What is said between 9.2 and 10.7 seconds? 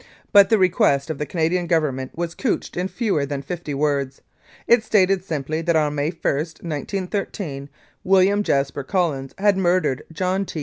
had murdered John T.